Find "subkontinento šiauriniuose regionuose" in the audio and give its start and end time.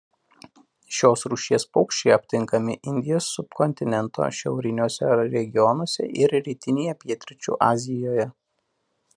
3.37-6.11